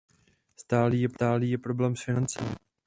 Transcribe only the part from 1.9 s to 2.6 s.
s financemi.